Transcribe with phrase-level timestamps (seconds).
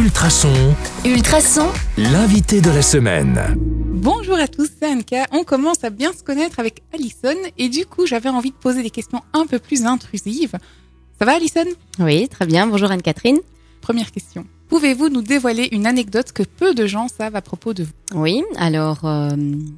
[0.00, 0.74] Ultrason,
[1.04, 1.68] Ultrason,
[1.98, 3.38] l'invité de la semaine.
[3.58, 5.26] Bonjour à tous, c'est Anka.
[5.30, 8.82] On commence à bien se connaître avec Alison et du coup j'avais envie de poser
[8.82, 10.56] des questions un peu plus intrusives.
[11.18, 11.66] Ça va Alison?
[11.98, 12.66] Oui, très bien.
[12.66, 13.40] Bonjour Anne-Catherine.
[13.82, 14.46] Première question.
[14.70, 17.92] Pouvez-vous nous dévoiler une anecdote que peu de gens savent à propos de vous?
[18.14, 19.28] Oui, alors euh,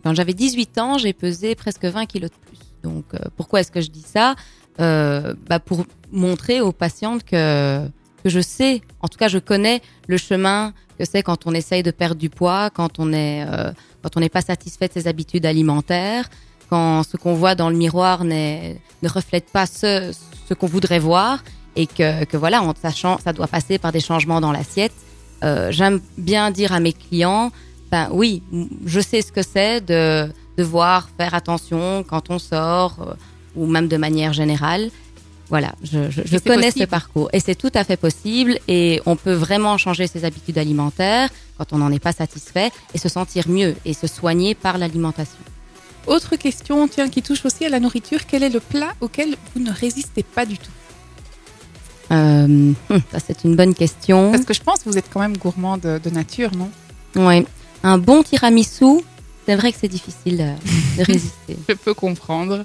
[0.04, 2.60] quand j'avais 18 ans, j'ai pesé presque 20 kilos de plus.
[2.84, 4.36] Donc euh, pourquoi est-ce que je dis ça?
[4.78, 7.88] Euh, bah, Pour montrer aux patientes que,
[8.22, 11.82] que je sais, en tout cas je connais le chemin que c'est quand on essaye
[11.82, 15.06] de perdre du poids, quand on est euh, quand on n'est pas satisfait de ses
[15.08, 16.28] habitudes alimentaires,
[16.68, 18.74] quand ce qu'on voit dans le miroir ne
[19.04, 20.12] reflète pas ce,
[20.58, 21.42] qu'on voudrait voir
[21.76, 24.92] et que, voilà, en sachant ça doit passer par des changements dans l'assiette.
[25.44, 27.50] Euh, J'aime bien dire à mes clients,
[27.90, 28.42] ben oui,
[28.86, 33.14] je sais ce que c'est de devoir faire attention quand on sort euh,
[33.56, 34.90] ou même de manière générale.
[35.54, 36.86] Voilà, je, je, je c'est connais possible.
[36.86, 40.56] ce parcours et c'est tout à fait possible et on peut vraiment changer ses habitudes
[40.56, 44.78] alimentaires quand on n'en est pas satisfait et se sentir mieux et se soigner par
[44.78, 45.44] l'alimentation.
[46.06, 48.20] Autre question, tiens, qui touche aussi à la nourriture.
[48.26, 50.72] Quel est le plat auquel vous ne résistez pas du tout
[52.10, 52.72] Euh,
[53.12, 54.32] ça c'est une bonne question.
[54.32, 56.70] Parce que je pense que vous êtes quand même gourmand de, de nature, non?
[57.28, 57.44] Ouais,
[57.82, 59.00] un bon tiramisu,
[59.46, 60.38] c'est vrai que c'est difficile
[60.98, 61.56] de résister.
[61.68, 62.64] Je peux comprendre.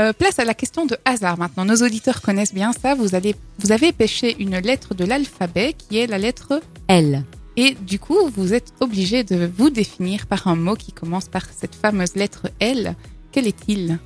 [0.00, 1.64] Euh, place à la question de hasard maintenant.
[1.64, 2.94] Nos auditeurs connaissent bien ça.
[2.94, 7.22] Vous, allez, vous avez pêché une lettre de l'alphabet qui est la lettre Elle.
[7.56, 11.42] Et du coup, vous êtes obligé de vous définir par un mot qui commence par
[11.56, 12.96] cette fameuse lettre L.
[13.30, 13.98] Quel est-il?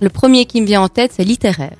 [0.00, 1.76] Le premier qui me vient en tête, c'est littéraire.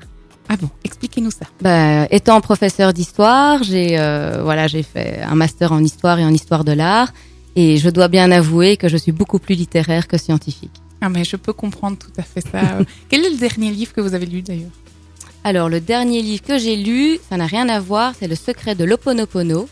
[0.47, 1.45] Ah bon, expliquez-nous ça.
[1.61, 6.33] Ben, étant professeur d'histoire, j'ai euh, voilà, j'ai fait un master en histoire et en
[6.33, 7.13] histoire de l'art,
[7.55, 10.81] et je dois bien avouer que je suis beaucoup plus littéraire que scientifique.
[11.01, 12.79] Ah mais je peux comprendre tout à fait ça.
[13.09, 14.71] Quel est le dernier livre que vous avez lu d'ailleurs?
[15.43, 18.75] Alors, le dernier livre que j'ai lu, ça n'a rien à voir, c'est Le secret
[18.75, 19.69] de l'Oponopono.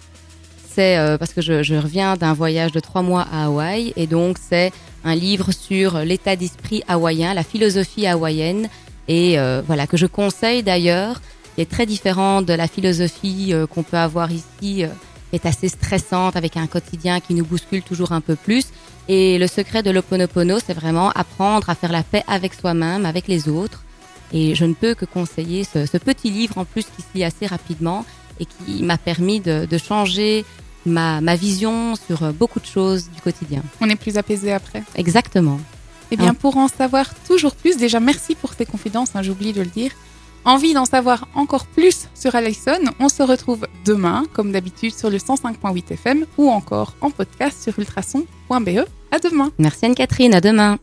[0.74, 4.08] C'est euh, parce que je, je reviens d'un voyage de trois mois à Hawaï, et
[4.08, 4.72] donc c'est
[5.04, 8.70] un livre sur l'état d'esprit hawaïen, la philosophie hawaïenne,
[9.08, 11.20] et euh, voilà, que je conseille d'ailleurs,
[11.56, 14.86] qui est très différent de la philosophie euh, qu'on peut avoir ici,
[15.34, 18.66] est assez stressante, avec un quotidien qui nous bouscule toujours un peu plus.
[19.10, 23.28] Et le secret de l'Oponopono, c'est vraiment apprendre à faire la paix avec soi-même, avec
[23.28, 23.84] les autres.
[24.34, 27.24] Et je ne peux que conseiller ce, ce petit livre en plus qui se lit
[27.24, 28.06] assez rapidement
[28.40, 30.44] et qui m'a permis de, de changer
[30.86, 33.64] ma, ma vision sur beaucoup de choses du quotidien.
[33.82, 34.84] On est plus apaisé après.
[34.96, 35.60] Exactement.
[36.12, 36.40] Eh bien, Ah.
[36.40, 39.92] pour en savoir toujours plus, déjà merci pour ces confidences, hein, j'oublie de le dire.
[40.48, 45.18] Envie d'en savoir encore plus sur Alison, on se retrouve demain, comme d'habitude, sur le
[45.18, 48.88] 105.8 FM ou encore en podcast sur ultrason.be.
[49.12, 50.80] À demain Merci Anne-Catherine, à demain.